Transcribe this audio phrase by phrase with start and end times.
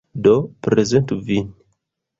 [0.27, 0.33] Do,
[0.67, 1.49] prezentu vin!